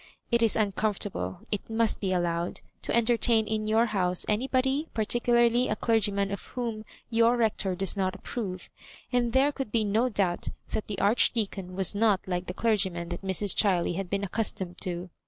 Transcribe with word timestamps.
It 0.31 0.41
is 0.41 0.55
uncomfortable, 0.55 1.41
it 1.51 1.69
must 1.69 1.99
be 1.99 2.11
allowed, 2.11 2.61
to 2.81 2.95
entertain 2.95 3.45
in 3.47 3.67
your 3.67 3.85
house 3.85 4.25
anybo<iy, 4.27 4.87
particularly 4.95 5.69
a 5.69 5.75
clergyman 5.75 6.31
of 6.31 6.41
whom 6.47 6.85
your 7.11 7.37
Rector 7.37 7.75
does 7.75 7.95
not 7.95 8.15
approve; 8.15 8.71
and 9.13 9.31
there 9.31 9.51
could 9.51 9.71
be 9.71 9.83
no 9.83 10.09
doubt 10.09 10.47
that 10.71 10.87
the 10.87 10.97
Archdeacon 10.99 11.75
was 11.75 11.93
not 11.93 12.27
like 12.27 12.47
the 12.47 12.53
clergymen 12.55 13.09
that 13.09 13.21
Mrs. 13.21 13.53
Chiley 13.55 13.93
had 13.95 14.09
been 14.09 14.23
accustomed 14.23 14.81
to. 14.81 15.11